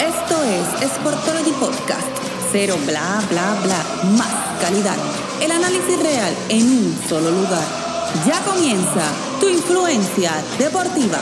[0.00, 2.08] Esto es Sportology Podcast.
[2.50, 3.80] Cero bla bla bla.
[4.18, 4.96] Más calidad.
[5.40, 7.62] El análisis real en un solo lugar.
[8.26, 9.04] Ya comienza
[9.40, 11.18] tu influencia deportiva.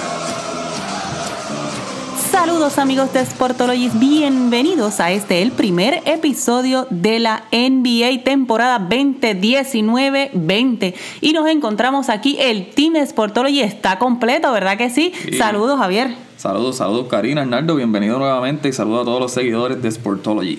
[2.30, 10.94] Saludos amigos de Sportologist, bienvenidos a este, el primer episodio de la NBA temporada 2019-20.
[11.20, 15.12] Y nos encontramos aquí, el Team Sportology está completo, ¿verdad que sí?
[15.24, 15.36] Sí.
[15.36, 16.31] Saludos Javier.
[16.42, 20.58] Saludos, saludos Karina, Arnaldo, bienvenido nuevamente y saludos a todos los seguidores de Sportology.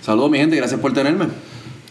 [0.00, 1.26] Saludos mi gente, gracias por tenerme.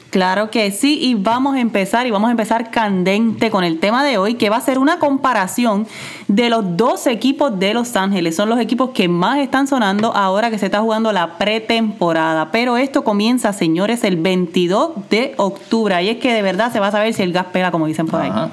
[0.09, 4.03] Claro que sí, y vamos a empezar, y vamos a empezar candente con el tema
[4.03, 5.85] de hoy, que va a ser una comparación
[6.27, 8.35] de los dos equipos de Los Ángeles.
[8.35, 12.49] Son los equipos que más están sonando ahora que se está jugando la pretemporada.
[12.51, 16.03] Pero esto comienza, señores, el 22 de octubre.
[16.03, 18.07] Y es que de verdad se va a saber si el gas pega, como dicen
[18.07, 18.31] por ahí.
[18.31, 18.49] Ajá.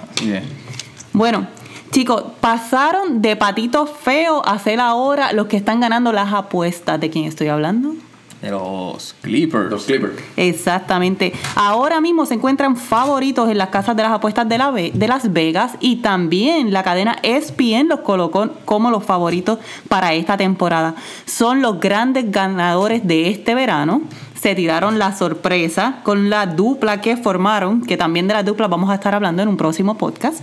[1.15, 1.49] Bueno,
[1.91, 7.01] chicos, pasaron de patitos feos a ser ahora los que están ganando las apuestas.
[7.01, 7.95] ¿De quién estoy hablando?
[8.43, 9.69] De los Clippers.
[9.69, 10.13] Los Clippers.
[10.37, 11.33] Exactamente.
[11.57, 15.09] Ahora mismo se encuentran favoritos en las casas de las apuestas de, la Ve- de
[15.09, 20.95] Las Vegas y también la cadena ESPN los colocó como los favoritos para esta temporada.
[21.27, 24.03] Son los grandes ganadores de este verano.
[24.41, 28.89] Se tiraron la sorpresa con la dupla que formaron, que también de la dupla vamos
[28.91, 30.43] a estar hablando en un próximo podcast.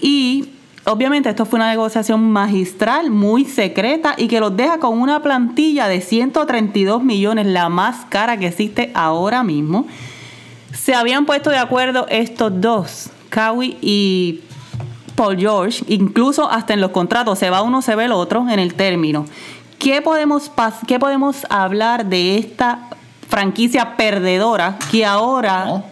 [0.00, 0.50] Y
[0.84, 5.88] obviamente esto fue una negociación magistral, muy secreta y que los deja con una plantilla
[5.88, 9.86] de 132 millones, la más cara que existe ahora mismo.
[10.72, 14.40] Se habían puesto de acuerdo estos dos, Kawhi y
[15.14, 18.58] Paul George, incluso hasta en los contratos, se va uno, se ve el otro en
[18.58, 19.26] el término.
[19.78, 20.50] ¿Qué podemos,
[20.86, 22.88] qué podemos hablar de esta
[23.32, 25.82] franquicia perdedora que ahora.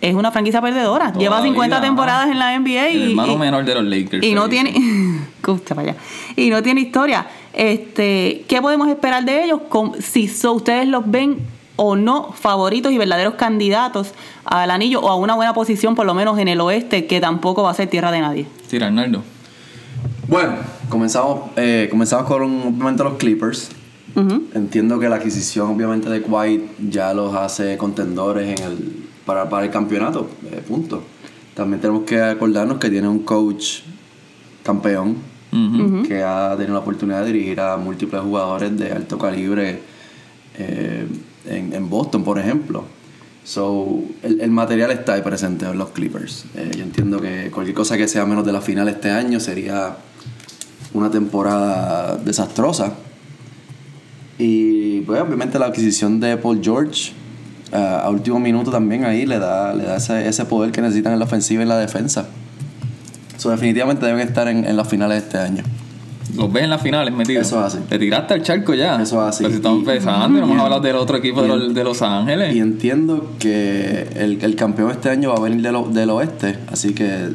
[0.00, 1.12] Es una franquicia perdedora?
[1.12, 1.84] Lleva Todavía, 50 ajá.
[1.84, 4.24] temporadas en la NBA y, El hermano y- menor de los Lakers.
[4.24, 4.74] y no tiene
[5.74, 5.96] para allá.
[6.36, 11.10] y no tiene historia este qué podemos esperar de ellos Con- si so- ustedes los
[11.10, 11.38] ven
[11.76, 14.12] o no favoritos y verdaderos candidatos
[14.44, 17.62] al anillo o a una buena posición por lo menos en el oeste que tampoco
[17.62, 19.22] va a ser tierra de nadie Tira, Arnaldo.
[20.28, 20.56] Bueno,
[20.90, 23.70] comenzamos, eh, comenzamos con obviamente los Clippers.
[24.54, 29.66] Entiendo que la adquisición obviamente de White ya los hace contendores en el, para, para
[29.66, 31.02] el campeonato, eh, punto.
[31.54, 33.80] También tenemos que acordarnos que tiene un coach
[34.62, 35.16] campeón
[35.52, 36.02] Ujú.
[36.08, 39.82] que ha tenido la oportunidad de dirigir a múltiples jugadores de alto calibre
[40.56, 41.06] eh,
[41.46, 42.84] en, en Boston, por ejemplo.
[43.44, 46.46] So, el, el material está ahí presente en los Clippers.
[46.54, 49.94] Eh, yo entiendo que cualquier cosa que sea menos de la final este año sería
[50.94, 52.94] una temporada desastrosa.
[54.38, 57.12] Y pues, obviamente la adquisición de Paul George
[57.72, 61.12] ah, a último minuto también ahí le da, le da ese, ese poder que necesitan
[61.12, 62.26] en la ofensiva y en la defensa.
[63.36, 65.62] So, definitivamente deben estar en, en las finales de este año.
[66.36, 67.46] Los ves en las finales metidos.
[67.46, 67.84] Eso es así.
[67.88, 69.00] Te tiraste al charco ya.
[69.00, 69.44] Eso es así.
[69.44, 72.02] Pero si estamos empezando y no hemos hablado del otro equipo de los, de Los
[72.02, 72.54] Ángeles.
[72.54, 76.58] Y entiendo que el, el campeón este año va a venir del, o- del oeste,
[76.70, 77.28] así que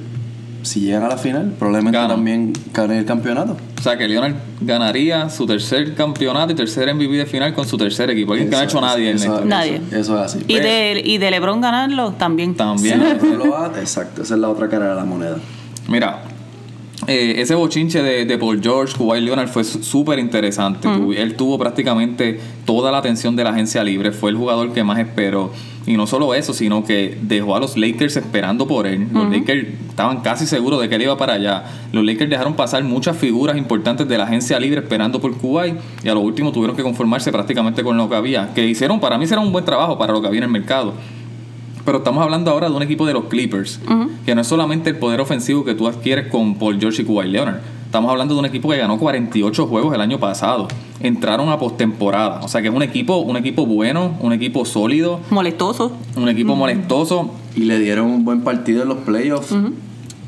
[0.63, 2.15] si llegan a la final, probablemente Ganan.
[2.15, 3.55] también ganen el campeonato.
[3.77, 7.77] O sea que Leonard ganaría su tercer campeonato y tercer MVP de final con su
[7.77, 8.31] tercer equipo.
[8.33, 9.81] Alguien que no ha hecho nadie en eso- eso- Nadie.
[9.91, 10.39] Eso, es así.
[10.47, 12.99] y de y de LeBron ganarlo también También.
[12.99, 15.35] No exacto, esa es la otra cara de la moneda.
[15.87, 16.23] Mira,
[17.07, 20.87] eh, ese bochinche de, de Paul George, Kawhi Leonard fue súper interesante.
[21.17, 24.99] Él tuvo prácticamente toda la atención de la agencia libre, fue el jugador que más
[24.99, 25.51] esperó.
[25.85, 29.07] Y no solo eso, sino que dejó a los Lakers esperando por él.
[29.11, 31.65] Los Lakers estaban casi seguros de que él iba para allá.
[31.91, 36.07] Los Lakers dejaron pasar muchas figuras importantes de la agencia libre esperando por Kuwait y
[36.07, 38.53] a lo último tuvieron que conformarse prácticamente con lo que había.
[38.53, 40.93] Que hicieron, para mí, será un buen trabajo para lo que había en el mercado.
[41.85, 43.79] Pero estamos hablando ahora de un equipo de los Clippers,
[44.25, 47.27] que no es solamente el poder ofensivo que tú adquieres con Paul George y Kawhi
[47.29, 47.57] Leonard.
[47.85, 50.67] Estamos hablando de un equipo que ganó 48 juegos el año pasado.
[51.01, 52.39] Entraron a postemporada.
[52.41, 56.55] O sea que es un equipo, un equipo bueno, un equipo sólido, molestoso un equipo
[56.55, 59.53] molestoso Y le dieron un buen partido en los playoffs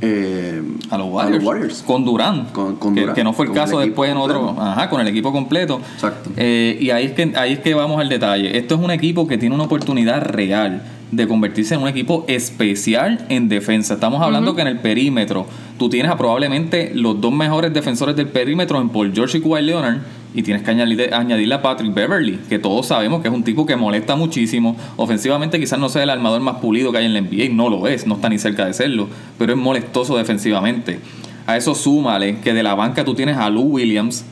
[0.02, 0.62] eh,
[0.92, 1.82] a los Warriors.
[1.88, 2.48] Con Durán.
[2.54, 3.18] Con- con que, Durant.
[3.18, 4.42] que no fue el caso después en otro.
[4.46, 4.62] completo.
[4.70, 5.80] Ajá, con el equipo completo.
[5.96, 6.30] Exacto.
[6.38, 8.58] Eh, y ahí es, que, ahí es que vamos al detalle.
[8.58, 13.26] Esto es un equipo que tiene una oportunidad real de convertirse en un equipo especial
[13.30, 13.96] en defensa.
[13.96, 15.46] Estamos hablando que en el perímetro
[15.78, 19.62] tú tienes a probablemente los dos mejores defensores del perímetro en Paul George y Kawhi
[19.62, 20.00] Leonard
[20.34, 23.66] y tienes que añadir, añadirle a Patrick Beverly, que todos sabemos que es un tipo
[23.66, 24.76] que molesta muchísimo.
[24.98, 27.88] Ofensivamente quizás no sea el armador más pulido que hay en la NBA, no lo
[27.88, 29.08] es, no está ni cerca de serlo,
[29.38, 31.00] pero es molestoso defensivamente.
[31.48, 34.26] A eso súmale que de la banca tú tienes a Lou Williams,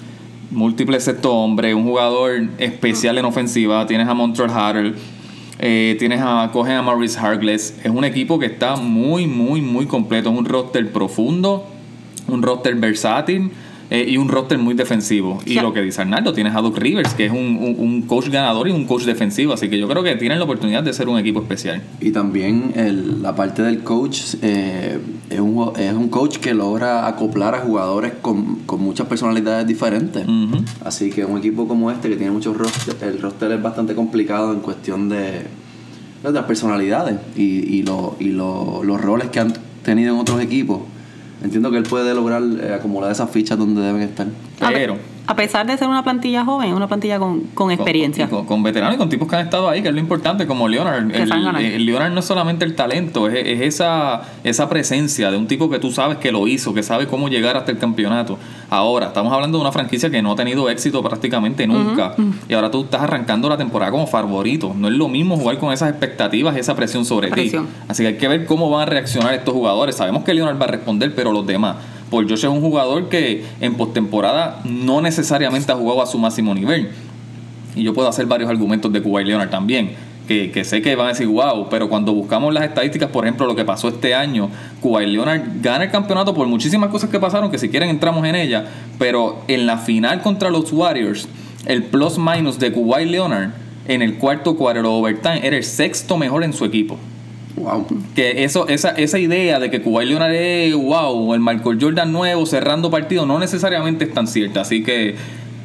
[0.52, 4.96] múltiple sexto hombre, un jugador especial en ofensiva, tienes a Montreal Harrell,
[5.66, 7.80] eh, tienes a, cogen a Maurice Harkless.
[7.86, 10.30] Es un equipo que está muy, muy, muy completo.
[10.30, 11.66] Es un roster profundo,
[12.28, 13.50] un roster versátil.
[13.94, 15.40] Eh, y un roster muy defensivo.
[15.46, 18.28] Y lo que dice Arnaldo, tienes a Doc Rivers, que es un, un- un coach
[18.30, 19.54] ganador y un coach defensivo.
[19.54, 21.82] Así que yo creo que tienen la oportunidad de ser un equipo especial.
[22.02, 24.98] Y también el- la parte del coach eh,
[25.30, 30.26] es, un, es un coach que logra acoplar a jugadores con, con muchas personalidades diferentes.
[30.84, 34.54] Así que un equipo como este que tiene muchos roster, el roster es bastante complicado
[34.54, 35.18] en cuestión de,
[36.24, 37.44] de las personalidades y,
[37.78, 39.54] y, lo- y lo- los roles que han
[39.84, 40.80] tenido en otros equipos.
[41.44, 44.28] Entiendo que él puede lograr eh, acomodar esas fichas donde deben estar.
[44.60, 44.98] Pero...
[45.26, 48.28] A pesar de ser una plantilla joven, una plantilla con, con experiencia.
[48.28, 50.46] Con, con- con veteranos y con tipos que han estado ahí, que es lo importante,
[50.46, 51.10] como Leonard.
[51.12, 51.32] Que El,
[51.76, 55.70] el Leonard no es solamente el talento, es, es esa, esa presencia de un tipo
[55.70, 58.38] que tú sabes que lo hizo, que sabe cómo llegar hasta el campeonato.
[58.70, 62.16] Ahora, estamos hablando de una franquicia que no ha tenido éxito prácticamente nunca.
[62.50, 64.74] Y ahora tú estás arrancando la temporada como favorito.
[64.76, 67.66] No es lo mismo jugar con esas expectativas y esa presión sobre Presión.
[67.68, 67.72] ti.
[67.88, 69.96] Así que hay que ver cómo van a reaccionar estos jugadores.
[69.96, 71.78] Sabemos que Leonard va a responder, pero los demás.
[72.14, 76.54] Paul George es un jugador que en postemporada no necesariamente ha jugado a su máximo
[76.54, 76.92] nivel.
[77.76, 79.96] Y yo puedo hacer varios argumentos de Kuwait Leonard también.
[80.28, 83.56] Que, sé que van a decir wow, pero cuando buscamos las estadísticas, por ejemplo, lo
[83.56, 84.50] que pasó este año,
[84.80, 88.36] Kuwait Leonard gana el campeonato por muchísimas cosas que pasaron, que si quieren entramos en
[88.36, 88.66] ella,
[89.00, 91.28] pero en la final contra los Warriors,
[91.66, 93.50] el plus minus de Kuwait Leonard
[93.88, 97.00] en el cuarto cuadro overtime era el sexto mejor en su equipo.
[97.56, 97.86] Wow.
[98.16, 102.46] Que eso, esa, esa idea de que Kuwait Leonard es wow, el Michael Jordan nuevo
[102.46, 104.62] cerrando partidos, no necesariamente es tan cierta.
[104.62, 105.16] Así que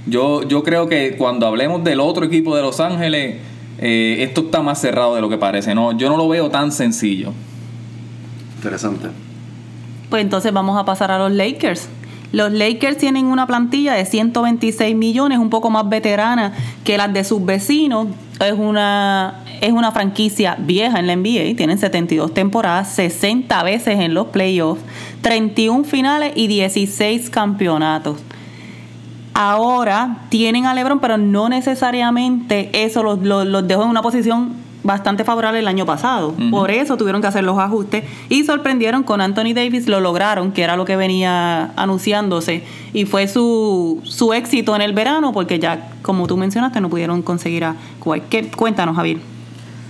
[0.06, 3.36] yo, yo creo que cuando hablemos del otro equipo de Los Ángeles,
[3.78, 5.74] eh, esto está más cerrado de lo que parece.
[5.74, 7.32] No, yo no lo veo tan sencillo.
[8.56, 9.08] Interesante.
[10.10, 11.88] Pues entonces vamos a pasar a los Lakers.
[12.32, 16.52] Los Lakers tienen una plantilla de 126 millones, un poco más veterana
[16.84, 18.08] que las de sus vecinos.
[18.44, 24.14] Es una, es una franquicia vieja en la NBA, tienen 72 temporadas, 60 veces en
[24.14, 24.82] los playoffs,
[25.22, 28.18] 31 finales y 16 campeonatos.
[29.34, 34.52] Ahora tienen a LeBron, pero no necesariamente eso los, los- los dejó en una posición
[34.82, 36.34] bastante favorable el año pasado.
[36.50, 40.62] Por eso tuvieron que hacer los ajustes y sorprendieron con Anthony Davis, lo lograron, que
[40.62, 42.64] era lo que venía anunciándose.
[42.94, 47.22] Y fue su, su éxito en el verano, porque ya, como tú mencionaste, no pudieron
[47.22, 48.22] conseguir a Kawhi.
[48.30, 48.48] ¿Qué?
[48.48, 49.18] Cuéntanos, Javier.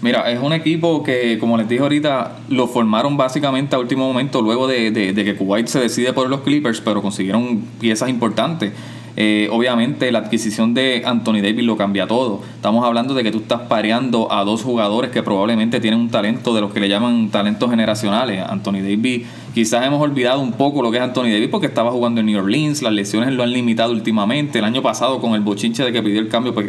[0.00, 4.40] Mira, es un equipo que, como les dije ahorita, lo formaron básicamente a último momento
[4.42, 8.72] luego de, de- de que Kuwait se decide por los Clippers, pero consiguieron piezas importantes.
[9.20, 12.40] Eh, obviamente la adquisición de Anthony Davis lo cambia todo.
[12.54, 16.54] Estamos hablando de que tú estás pareando a dos jugadores que probablemente tienen un talento
[16.54, 18.44] de los que le llaman talentos generacionales.
[18.48, 22.20] Anthony Davis, quizás hemos olvidado un poco lo que es Anthony Davis porque estaba jugando
[22.20, 24.60] en New Orleans, las lesiones lo han limitado últimamente.
[24.60, 26.68] El año pasado con el bochinche de que pidió el cambio, pues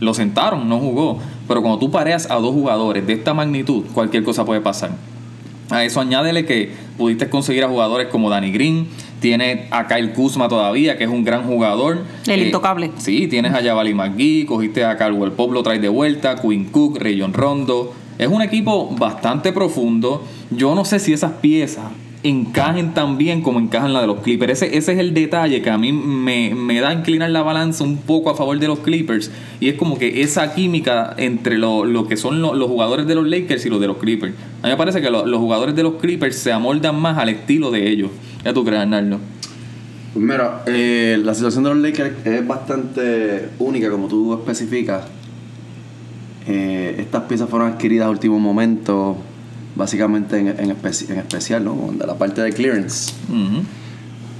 [0.00, 1.18] lo sentaron, no jugó.
[1.46, 4.90] Pero cuando tú pareas a dos jugadores de esta magnitud, cualquier cosa puede pasar.
[5.70, 8.88] A eso añádele que pudiste conseguir a jugadores como Danny Green,
[9.20, 12.04] tiene a Kyle Kuzma todavía, que es un gran jugador.
[12.26, 12.90] El Eh, intocable.
[12.96, 16.98] Sí, tienes a Javali McGee, cogiste a Caldwell Pop, lo traes de vuelta, Quinn Cook,
[16.98, 17.94] Rayon Rondo.
[18.18, 20.24] Es un equipo bastante profundo.
[20.50, 21.84] Yo no sé si esas piezas
[22.22, 24.52] encajen tan bien como encajan la de los Clippers.
[24.62, 27.96] Ese, ese es el detalle que a mí me, me da inclinar la balanza un
[27.96, 29.30] poco a favor de los Clippers.
[29.58, 33.14] Y es como que esa química entre lo, lo que son lo- los jugadores de
[33.14, 34.34] los Lakers y los de los Clippers.
[34.62, 37.30] A mí me parece que lo- los jugadores de los Clippers se amoldan más al
[37.30, 38.10] estilo de ellos.
[38.44, 39.18] Ya tú crees, Arnaldo.
[40.12, 45.04] Pues mira, eh, la situación de los Lakers es bastante única, como tú especificas.
[46.48, 49.16] Eh, estas piezas fueron adquiridas a último momento,
[49.76, 51.90] básicamente en, en, especi- en especial, ¿no?
[51.92, 53.12] De la parte de clearance.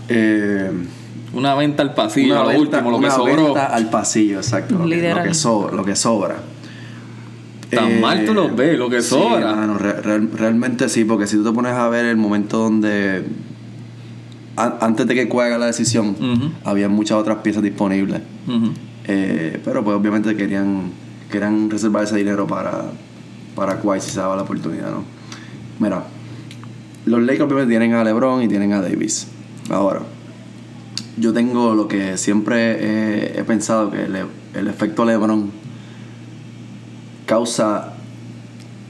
[0.09, 0.71] Eh,
[1.33, 3.45] Una venta al pasillo, una lo venta- último, lo que una sobró.
[3.45, 4.75] venta al pasillo, exacto.
[4.75, 5.19] Lo que, Literal.
[5.19, 5.77] lo que sobra.
[5.77, 6.37] Lo que sobra.
[7.71, 9.55] Tan mal tú los ves, lo que Eh, sí, sobra.
[9.55, 13.25] mano, re- real- realmente sí, porque si tú te pones a ver el momento donde
[14.57, 16.17] an- antes de que cuaga la decisión,
[16.65, 18.23] había muchas otras piezas disponibles.
[19.07, 20.91] Eh, pero pues obviamente querían,
[21.31, 22.83] querían reservar ese dinero para,
[23.55, 25.05] para Kawhi si se daba la oportunidad, ¿no?
[25.81, 26.05] Mira,
[27.07, 29.27] los Lakers obviamente tienen a LeBron y tienen a Davis.
[29.69, 30.03] Ahora,
[31.17, 35.51] yo tengo lo que siempre he, he pensado que el efecto LeBron
[37.27, 37.95] causa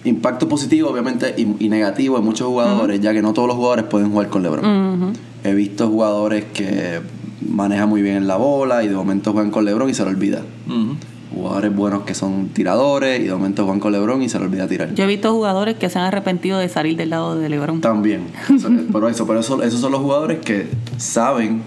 [0.05, 3.85] impacto positivo obviamente y, y negativo en muchos jugadores, ya que no todos los jugadores
[3.85, 5.13] pueden jugar con LeBron.
[5.45, 7.01] He visto jugadores que
[7.47, 10.43] manejan muy bien la bola y de momento juegan con LeBron y se lo olvida.
[10.67, 10.97] Ujú.
[11.35, 14.67] Jugadores buenos que son tiradores y de momento juegan con LeBron y se le olvida
[14.67, 14.95] tirar.
[14.95, 17.81] Yo he visto jugadores que se han arrepentido de salir del lado de LeBron.
[17.81, 18.23] También.
[18.59, 21.63] Sea, Pero eso, pero eso, esos son los jugadores que saben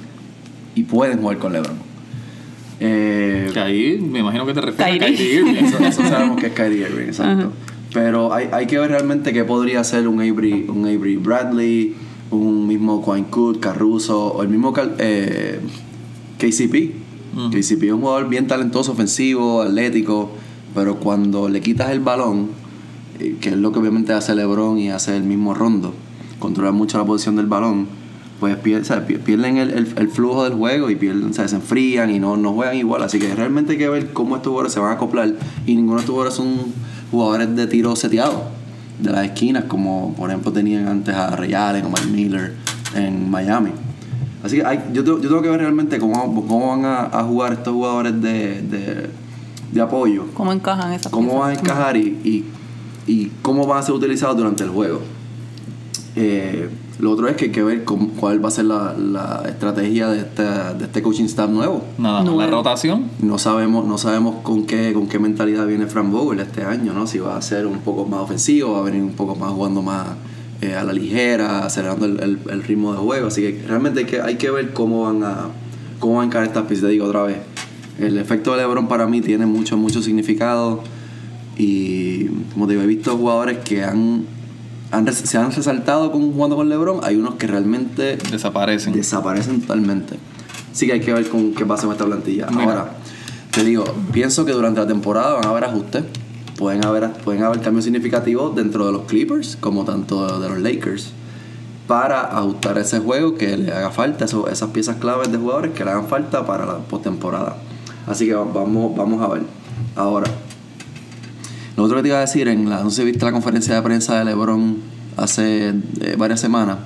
[0.75, 1.93] y pueden jugar con LeBron.
[2.79, 5.15] Eh, ahí me imagino que te refieres a Kyrie.
[5.15, 5.55] Kyrie Irving.
[5.65, 7.51] eso, eso sabemos que es Kyrie Irving, exacto.
[7.93, 11.95] Pero hay, hay que ver realmente qué podría ser un Avery, un Avery Bradley,
[12.31, 15.59] un mismo Quine Cook, Caruso, o el mismo eh,
[16.39, 17.02] KCP.
[17.33, 17.49] Mm.
[17.49, 20.31] KCP es un jugador bien talentoso, ofensivo, atlético,
[20.75, 22.49] pero cuando le quitas el balón,
[23.19, 25.93] eh, que es lo que obviamente hace LeBron y hace el mismo Rondo,
[26.39, 27.87] controla mucho la posición del balón,
[28.39, 32.75] pues pierden el, el- flujo del juego y pierden, se enfrían y no, no juegan
[32.75, 33.01] igual.
[33.03, 35.33] Así que realmente hay que ver cómo estos jugadores se van a acoplar
[35.65, 36.55] y ninguno de estos jugadores son
[37.09, 38.43] jugadores de tiro seteado
[38.99, 42.53] de las esquinas, como por ejemplo tenían antes a Ray Allen o Mike Miller
[42.95, 43.71] en Miami.
[44.43, 47.23] Así que hay- yo, tengo, yo tengo que ver realmente cómo, cómo van a, a
[47.23, 49.09] jugar estos jugadores de, de,
[49.71, 51.41] de apoyo, ¿Cómo encajan esas cómo piezas?
[51.41, 52.45] van a encajar y, y,
[53.07, 54.99] y cómo van a ser utilizados durante el juego.
[56.15, 56.69] Eh,
[56.99, 60.09] lo otro es que hay que ver cómo- cuál va a ser la, la estrategia
[60.09, 61.81] de, esta- de este coaching staff nuevo.
[61.97, 63.05] Nada más la rotación.
[63.19, 67.07] No sabemos, no sabemos con qué, con qué mentalidad viene Frank Vogel este año, ¿no?
[67.07, 69.81] Si va a ser un poco más ofensivo, va a venir un poco más jugando
[69.81, 70.05] más
[70.63, 73.27] eh, a la ligera, acelerando el, el- el ritmo de juego.
[73.27, 75.47] Así que realmente hay que, hay que ver cómo van a
[75.99, 76.85] cómo van a encarar estas piezas.
[76.85, 77.37] Te digo otra vez,
[77.99, 80.83] el efecto de LeBron para mí tiene mucho, mucho significado.
[81.57, 84.25] Y como te digo, he visto jugadores que han,
[84.91, 87.01] han se han resaltado con, jugando con LeBron.
[87.03, 88.93] Hay unos que realmente Desaparecen.
[88.93, 90.15] desaparecen totalmente.
[90.71, 92.47] Así que hay que ver con qué pasa con esta plantilla.
[92.49, 92.63] Mira.
[92.63, 92.91] Ahora,
[93.51, 96.03] te digo, pienso que durante la temporada van a haber ajustes.
[96.57, 101.11] Pueden haber, pueden haber cambios significativos dentro de los Clippers, como tanto de los Lakers,
[101.87, 105.91] para ajustar ese juego que le haga falta, esas piezas claves de jugadores que le
[105.91, 107.57] hagan falta para la postemporada.
[108.07, 109.43] Así que va- vamos, vamos a ver.
[109.95, 110.29] Ahora,
[111.75, 113.81] lo otro que te iba a decir, en la, no sé viste la conferencia de
[113.81, 114.77] prensa de LeBron
[115.17, 116.77] hace eh, varias semanas.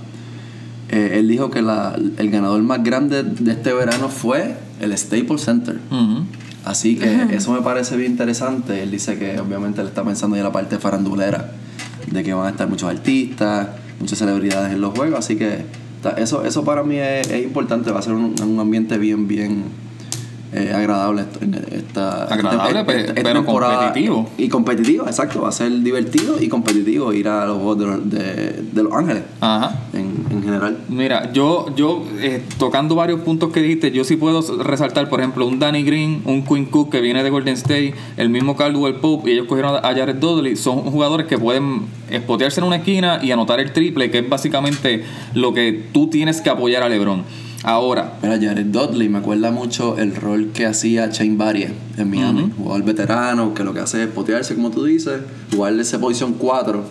[0.90, 5.78] Eh, él dijo que el ganador más grande de este verano fue el Staples Center.
[5.92, 6.24] Ujú.
[6.68, 8.84] Así que eso me parece bien interesante.
[8.84, 11.52] Él dice que obviamente él está pensando ya en la parte farandulera,
[12.12, 13.70] de que van a estar muchos artistas,
[14.02, 15.20] muchas celebridades en los juegos.
[15.20, 15.64] Así que
[16.18, 19.64] eso, eso para mí es, es importante, va a ser un, un ambiente bien, bien
[20.54, 21.24] eh, agradable
[21.72, 24.30] esta, Agradable, pe- pero competitivo.
[24.38, 25.42] Y competitivo, exacto.
[25.42, 28.94] Va a ser divertido y competitivo ir a los juegos de los, de, de los
[28.94, 29.76] Ángeles Ajá.
[29.94, 30.78] en, en general.
[30.90, 35.46] Mira, yo, yo eh, tocando varios puntos que dijiste, yo sí puedo resaltar, por ejemplo,
[35.46, 39.30] un Danny Green, un Quinn Cook que viene de Golden State, el mismo Caldwell Pope,
[39.30, 43.32] y ellos cogieron a Jared Dudley, son jugadores que pueden espotearse en una esquina y
[43.32, 47.24] anotar el triple, que es básicamente lo que tú tienes que apoyar a LeBron.
[47.64, 52.44] Ahora, Mira, Jared Dudley me acuerda mucho el rol que hacía Shane Barrier en Miami.
[52.44, 52.64] Ujú.
[52.64, 55.22] Jugador veterano que lo que hace es potearse, como tú dices,
[55.52, 56.84] jugarle esa posición 4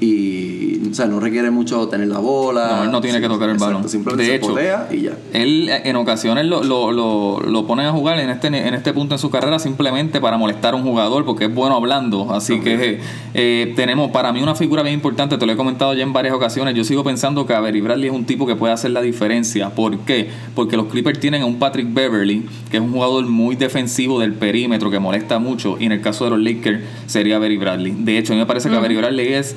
[0.00, 2.76] y, o sea, no requiere mucho tener la bola.
[2.76, 3.88] No, él no tiene que tocar el Exacto, balón.
[3.88, 4.54] Simplemente De hecho,
[4.92, 5.16] y ya.
[5.32, 8.92] Él eh, en ocasiones lo, lo, lo, lo ponen a jugar en este, en este
[8.92, 12.32] punto en su carrera simplemente para molestar a un jugador porque es bueno hablando.
[12.32, 13.00] Así que
[13.34, 16.34] eh, tenemos para mí una figura bien importante, te lo he comentado ya en varias
[16.34, 16.74] ocasiones.
[16.74, 19.70] Yo sigo pensando que Avery Bradley es un tipo que puede hacer la diferencia.
[19.70, 20.30] ¿Por qué?
[20.54, 24.34] Porque los Clippers tienen a un Patrick Beverly, que es un jugador muy defensivo del
[24.34, 25.76] perímetro, que molesta mucho.
[25.80, 27.96] Y en el caso de los Lakers sería Avery Bradley.
[27.98, 29.56] De hecho, a mí me parece que Avery Bradley es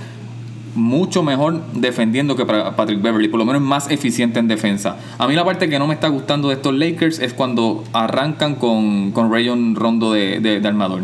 [0.76, 4.98] mucho mejor defendiendo que para Patrick Beverly, por lo menos más eficiente en defensa.
[5.18, 8.56] A mí la parte que no me está gustando de estos Lakers es cuando arrancan
[8.56, 11.02] con, con Rayon Rondo de, de- de armador.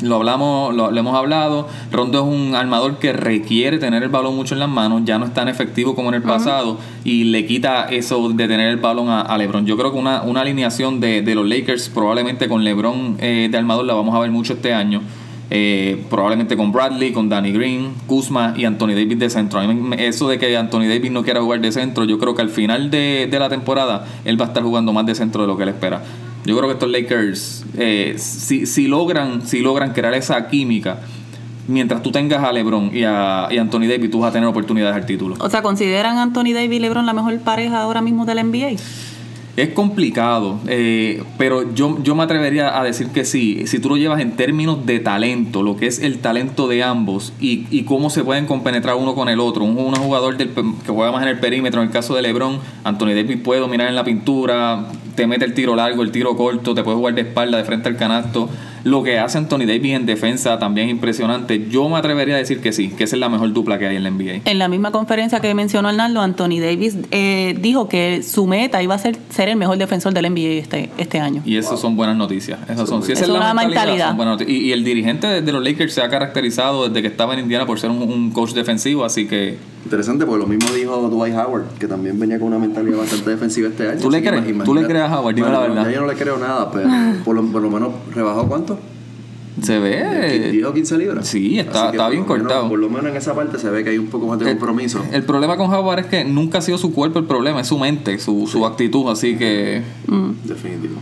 [0.00, 1.68] Lo hablamos, lo, lo hemos hablado.
[1.92, 5.26] Rondo es un armador que requiere tener el balón mucho en las manos, ya no
[5.26, 9.10] es tan efectivo como en el pasado y le quita eso de tener el balón
[9.10, 9.66] a, a LeBron.
[9.66, 13.58] Yo creo que una, una alineación de, de los Lakers, probablemente con LeBron eh, de
[13.58, 15.02] armador, la vamos a ver mucho este año.
[15.54, 19.60] Eh, probablemente con Bradley, con Danny Green, Kuzma y Anthony Davis de centro.
[19.60, 19.64] A
[19.96, 22.90] eso de que Anthony Davis no quiera jugar de centro, yo creo que al final
[22.90, 25.64] de, de la temporada él va a estar jugando más de centro de lo que
[25.64, 26.00] él espera.
[26.46, 31.00] Yo creo que estos Lakers, eh, si, si logran, si logran crear esa química,
[31.68, 34.96] mientras tú tengas a LeBron y a, y Anthony Davis, tú vas a tener oportunidades
[34.96, 35.36] al título.
[35.38, 38.76] O sea, ¿consideran Anthony Davis y LeBron la mejor pareja ahora mismo del NBA?
[39.54, 43.66] Es complicado, eh, pero yo, yo me atrevería a decir que sí.
[43.66, 47.34] Si tú lo llevas en términos de talento, lo que es el talento de ambos
[47.38, 49.64] y, cómo se pueden compenetrar uno con el otro.
[49.64, 52.60] Un, un jugador del, que juega más en el perímetro, en el caso de LeBron,
[52.82, 56.74] Anthony Davis puede dominar en la pintura, te mete el tiro largo, el tiro corto,
[56.74, 58.48] te puede jugar de espalda, de frente al canasto.
[58.84, 61.68] Lo que hace Anthony Davis en defensa también es impresionante.
[61.68, 63.96] Yo me atrevería a decir que sí, que esa es la mejor dupla que hay
[63.96, 64.42] en la NBA.
[64.44, 68.94] En la misma conferencia que mencionó Arnaldo, Anthony Davis eh, dijo que su meta iba
[68.94, 71.42] a ser ser el mejor defensor del NBA este, este año.
[71.44, 72.58] Y eso son buenas noticias.
[72.68, 74.16] Esas son, si esa Es es, la una mentalidad.
[74.46, 77.40] Y, y el dirigente de, de los Lakers se ha caracterizado desde que estaba en
[77.40, 81.34] Indiana por ser un, un coach defensivo, así que Interesante, porque lo mismo dijo Dwight
[81.34, 84.00] Howard, que también venía con una mentalidad bastante defensiva este año.
[84.00, 84.64] ¿Tú le crees?
[84.64, 85.34] ¿Tú le crees a Howard?
[85.34, 85.84] Dime Bueno, la verdad.
[85.86, 86.88] ya yo no le creo nada, pero
[87.24, 88.71] por lo, por lo menos rebajó cuánto?
[89.60, 90.50] Se ve.
[90.52, 91.28] 10 o 15 libras.
[91.28, 92.68] Sí, está- está bien menos- cortado.
[92.70, 95.02] por lo menos en esa parte se ve que hay un poco más de compromiso.
[95.12, 97.78] El problema con Jaguar es que nunca ha sido su cuerpo el problema, es su
[97.78, 99.82] mente, su, su actitud, así que
[100.44, 100.94] Definitivo.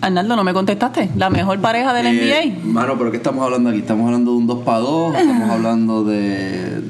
[0.00, 1.10] Arnaldo, ¿no me contestaste?
[1.16, 2.64] La mejor pareja del Eh, NBA.
[2.72, 3.80] Mano, pero ¿qué estamos hablando aquí?
[3.80, 5.14] ¿Estamos hablando de un 2 para 2?
[5.16, 6.82] ¿Estamos hablando de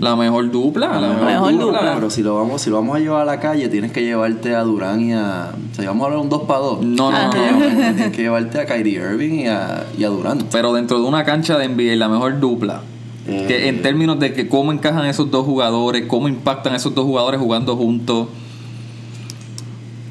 [0.00, 1.78] la mejor dupla, la mejor, mejor dupla.
[1.78, 1.94] dupla.
[1.94, 4.54] Pero si lo vamos, si lo vamos a llevar a la calle, tienes que llevarte
[4.54, 5.52] a Durán y a.
[5.70, 6.82] O sea, vamos a hablar un 2 para 2.
[6.82, 7.52] No, no, no, Ajá.
[7.52, 7.58] no.
[7.94, 10.44] Tienes que llevarte a Kyrie Irving y a, y a Durant.
[10.50, 12.82] Pero dentro de una cancha de NBA, la mejor dupla.
[13.26, 13.44] Eh.
[13.46, 17.40] Que en términos de que cómo encajan esos dos jugadores, cómo impactan esos dos jugadores
[17.40, 18.28] jugando juntos.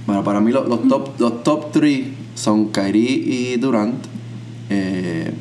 [0.06, 3.96] Bueno, para mí los, los top los top 3 son Kyrie y Durant,
[4.70, 5.32] eh,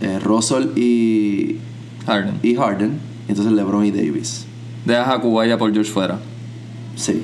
[0.00, 1.58] eh, Russell y,
[2.06, 2.40] Harden.
[2.42, 4.46] y Harden, entonces LeBron y Davis.
[4.84, 6.18] Dejas a Kawhi y a Paul George fuera.
[6.96, 7.22] Sí.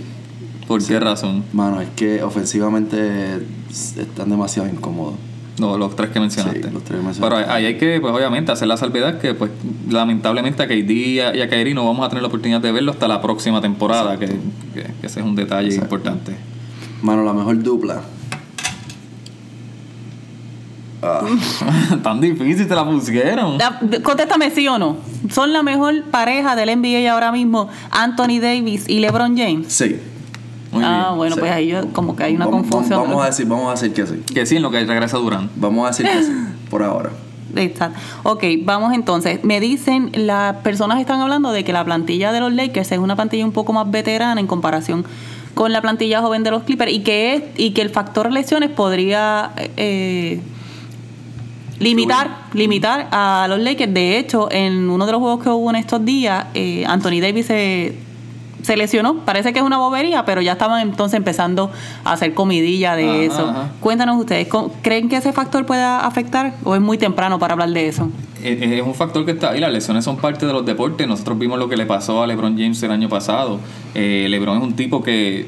[0.69, 1.45] ¿Por qué razón?
[1.53, 5.15] Mano, es que ofensivamente están demasiado incómodos.
[5.59, 6.63] No, los tres que mencionaste.
[6.65, 7.51] Sí, los tres que Pero mencionaste.
[7.53, 9.51] ahí hay que, pues obviamente, hacer la salvedad que, pues,
[9.89, 13.07] lamentablemente a KD y a, Kyrie no vamos a tener la oportunidad de verlo hasta
[13.07, 15.85] la próxima temporada, que, que- que ese es un detalle Exacto.
[15.95, 16.33] importante.
[17.03, 18.03] Mano, la mejor dupla.
[21.05, 21.23] Ah,
[22.03, 23.59] Tan difícil te la pusieron.
[24.03, 24.97] Contéstame sí o no.
[25.31, 29.67] ¿Son la mejor pareja del NBA ahora mismo Anthony Davis y LeBron James?
[29.73, 30.01] sí.
[30.73, 31.17] Muy ah, bien.
[31.19, 31.41] bueno, sí.
[31.41, 33.01] pues ahí yo- como que hay una Vamos- confusión.
[33.01, 34.23] Vamos, a decir, vamos a decir que sí.
[34.35, 35.49] Que sí, en lo que regresa Durán.
[35.55, 36.33] Vamos a decir que sí,
[36.69, 37.11] por ahora.
[37.55, 37.97] Exacto.
[38.25, 39.45] Ok, vamos entonces.
[39.45, 43.15] Me dicen, las personas están hablando de que la plantilla de los Lakers es una
[43.15, 45.05] plantilla un poco más veterana en comparación
[45.55, 48.71] con la plantilla joven de los Clippers y que, es, y que el factor lesiones
[48.71, 50.41] podría eh,
[51.79, 53.93] limitar, limitar a los Lakers.
[53.93, 57.47] De hecho, en uno de los juegos que hubo en estos días, eh, Anthony Davis
[57.47, 57.97] se,
[58.63, 59.17] se lesionó.
[59.25, 61.71] Parece que es una bobería, pero ya estaban entonces empezando
[62.05, 63.49] a hacer comidilla de Ajá, eso.
[63.51, 63.73] ajá.
[63.81, 67.71] Cuéntanos ustedes, ¿cómo- ¿creen que ese factor pueda afectar o es muy temprano para hablar
[67.71, 68.09] de eso?
[68.43, 71.07] Es, es un factor que está ahí, las lesiones son parte de los deportes.
[71.09, 73.59] Nosotros vimos lo que le pasó a LeBron James el año pasado.
[73.95, 75.47] Eh, LeBron es un tipo que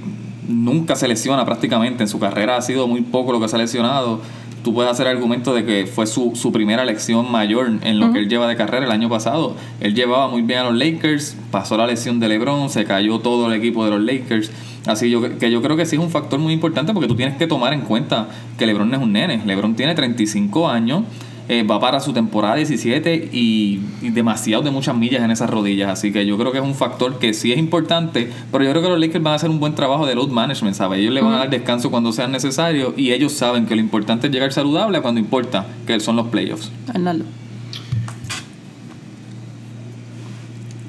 [0.48, 2.02] nunca se lesiona prácticamente.
[2.04, 4.20] En su carrera ha sido muy poco lo que se ha lesionado.
[4.66, 8.18] Tú puedes hacer argumento de que fue su, su primera lección mayor en lo que
[8.18, 9.54] él lleva de carrera el año pasado.
[9.80, 13.46] Él llevaba muy bien a los Lakers, pasó la lesión de LeBron, se cayó todo
[13.46, 14.50] el equipo de los Lakers.
[14.84, 17.36] Así yo, que yo creo que sí es un factor muy importante porque tú tienes
[17.36, 18.26] que tomar en cuenta
[18.58, 19.40] que LeBron no es un nene.
[19.46, 21.04] LeBron tiene 35 años.
[21.48, 25.90] Eh, va para su temporada 17 y, y demasiado de muchas millas en esas rodillas.
[25.90, 28.82] Así que yo creo que es un factor que sí es importante, pero yo creo
[28.82, 30.98] que los Lakers van a hacer un buen trabajo de load management, ¿sabes?
[30.98, 34.26] Ellos le van a dar descanso cuando sea necesario y ellos saben que lo importante
[34.26, 36.72] es llegar saludable cuando importa, que son los playoffs.
[36.92, 37.24] Arnaldo.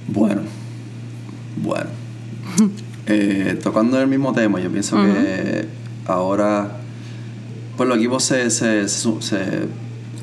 [0.07, 0.41] Bueno,
[1.57, 1.89] bueno.
[3.09, 5.65] Eh, tocando el mismo tema, yo pienso que
[6.05, 6.75] ahora,
[7.77, 9.67] pues los equipos se, se, se, se,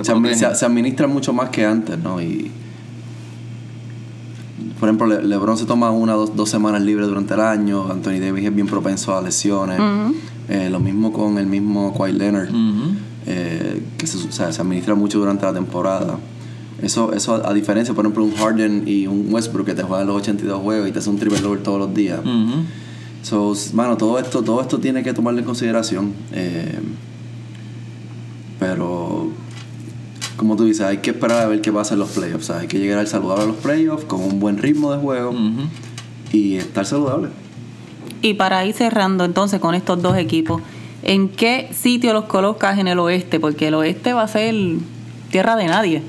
[0.03, 0.13] se
[0.53, 2.21] se- se administran mucho más que antes, ¿no?
[2.21, 2.51] Y,
[4.79, 7.91] por ejemplo, Le- LeBron se toma una o dos, dos semanas libres durante el año,
[7.91, 9.79] Anthony Davis es bien propenso a lesiones,
[10.47, 12.51] Eh, lo mismo con el mismo Kawhi Leonard,
[13.27, 16.19] eh, que se, o sea, se administra mucho durante la temporada.
[16.83, 20.07] Eso, eso a, a diferencia, por ejemplo, un Harden y un Westbrook que te juegan
[20.07, 22.19] los 82 juegos y te hace un triple double todos los días.
[22.21, 22.63] Ujú.
[23.23, 26.13] So, s- mano, todo esto, todo esto tiene que tomarlo en consideración.
[26.33, 26.79] eh,
[28.61, 29.29] pero,
[30.37, 32.51] como tú dices, hay que esperar a ver qué pasa en los playoffs.
[32.51, 35.35] Hay que llegar al saludable a los playoffs con un buen ritmo de juego
[36.33, 37.29] y estar saludable.
[38.23, 40.63] Y para ir cerrando entonces con estos dos equipos,
[41.03, 43.39] ¿en qué sitio los colocas en el oeste?
[43.39, 44.55] Porque el oeste va a ser
[45.31, 46.03] tierra de nadie.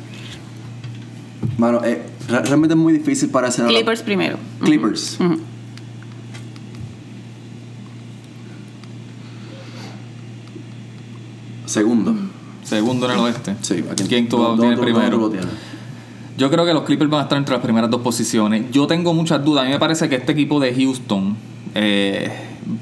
[1.57, 3.67] Mano, eh, re- realmente es muy difícil para hacer...
[3.67, 4.37] Clippers primero.
[4.61, 5.17] Clippers.
[11.65, 12.15] Segundo.
[12.65, 13.55] Segundo en el oeste.
[13.61, 15.31] Sí, ¿Quién tú ¿dónde- tienes dónde- dónde primero?
[16.37, 18.65] Yo creo que los Clippers van a estar entre las primeras dos posiciones.
[18.71, 19.63] Yo tengo muchas dudas.
[19.63, 21.37] A mí me parece que este equipo de Houston
[21.75, 22.29] eh,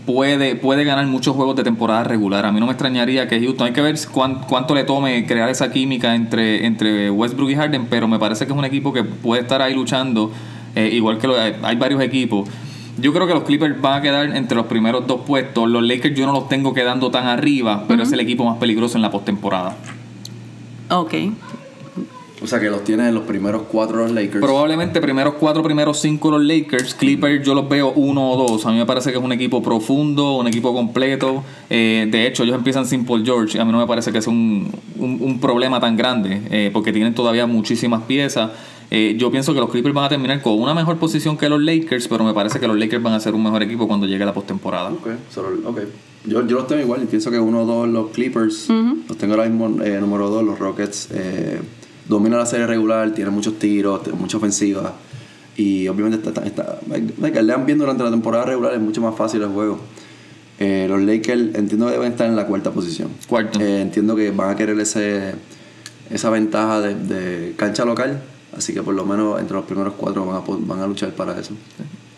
[0.06, 2.46] puede, puede ganar muchos juegos de temporada regular.
[2.46, 5.50] A mí no me extrañaría que Houston, hay que ver cuán- cuánto le tome crear
[5.50, 9.04] esa química entre, entre Westbrook y Harden, pero me parece que es un equipo que
[9.04, 10.32] puede estar ahí luchando,
[10.76, 12.48] eh, igual que lo- hay varios equipos.
[12.98, 15.68] Yo creo que los Clippers van a quedar entre los primeros dos puestos.
[15.70, 18.98] Los Lakers yo no los tengo quedando tan arriba, pero es el equipo más peligroso
[18.98, 19.76] en la postemporada.
[20.90, 21.14] Ok.
[22.42, 24.42] O sea, que los tienes en los primeros cuatro los Lakers.
[24.44, 26.94] Probablemente primeros cuatro, primeros cinco los Lakers.
[26.94, 28.66] Clippers yo los veo uno o dos.
[28.66, 31.42] A mí me parece que es un equipo profundo, un equipo completo.
[31.70, 33.58] Eh, de hecho, ellos empiezan sin Paul George.
[33.62, 36.92] A mí no me parece que sea un, un- un problema tan grande, eh, porque
[36.92, 38.52] tienen todavía muchísimas piezas.
[38.96, 41.60] Eh, yo pienso que los Clippers van a terminar con una mejor posición que los
[41.60, 44.24] Lakers, pero me parece que los Lakers van a ser un mejor equipo cuando llegue
[44.24, 44.92] la postemporada.
[44.92, 45.80] Ok, solo- ok.
[46.28, 49.34] Yo, yo los tengo igual y pienso que uno o dos los Clippers, los tengo
[49.34, 51.60] ahora mismo eh, número dos, los Rockets eh,
[52.08, 54.94] dominan la serie regular, tienen muchos tiros, mucha ofensiva
[55.58, 59.16] y obviamente está, está, está- que lean bien durante la temporada regular es mucho más
[59.16, 59.80] fácil el juego.
[60.60, 63.10] Eh, los Lakers entiendo que deben estar en la cuarta posición.
[63.28, 63.60] Cuarto.
[63.60, 65.34] Eh, entiendo que van a querer ese,
[66.12, 68.22] esa ventaja de, de cancha local,
[68.58, 71.40] así que por lo menos entre los primeros cuatro van a, van a luchar para
[71.40, 71.54] eso.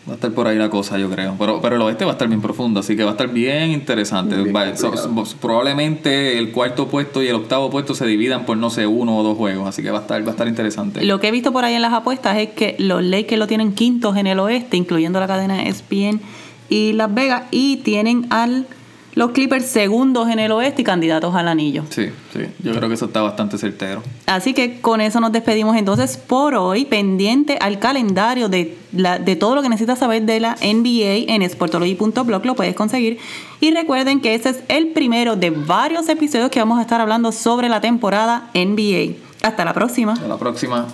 [0.08, 1.34] Va a estar por ahí la cosa, yo creo.
[1.36, 3.72] Pero, pero el oeste va a estar bien profundo, así que va a estar bien
[3.72, 4.36] interesante.
[4.40, 5.26] Bien Va- so- complicado.
[5.26, 9.16] so- probablemente el cuarto puesto y el octavo puesto se dividan por, no sé, uno
[9.18, 11.04] o dos juegos, así que va a estar, va a estar interesante.
[11.04, 13.72] Lo que he visto por ahí en las apuestas es que los Lakers lo tienen
[13.72, 16.20] quintos en el oeste, incluyendo la cadena ESPN
[16.68, 18.66] y Las Vegas, y tienen al
[19.16, 21.84] los Clippers segundos en el oeste y candidatos al anillo.
[21.88, 24.02] Sí, sí, yo creo que eso está bastante certero.
[24.26, 29.34] Así que con eso nos despedimos entonces por hoy, pendiente al calendario de, la, de
[29.34, 33.18] todo lo que necesitas saber de la NBA en sportology.blog, lo puedes conseguir.
[33.58, 37.32] Y recuerden que este es el primero de varios episodios que vamos a estar hablando
[37.32, 39.14] sobre la temporada NBA.
[39.42, 40.12] Hasta la próxima.
[40.12, 40.88] Hasta la próxima.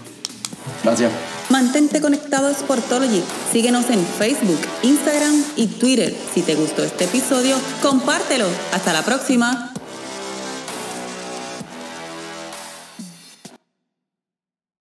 [0.84, 1.41] Gracias.
[1.52, 3.22] Mantente conectado a Sportology.
[3.52, 6.16] Síguenos en Facebook, Instagram y Twitter.
[6.32, 8.46] Si te gustó este episodio, compártelo.
[8.72, 9.71] Hasta la próxima.